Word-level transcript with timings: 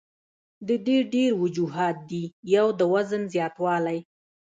د 0.67 0.69
دې 0.85 0.97
ډېر 1.13 1.31
وجوهات 1.43 1.97
دي 2.09 2.23
يو 2.55 2.67
د 2.79 2.81
وزن 2.93 3.23
زياتوالے، 3.33 3.97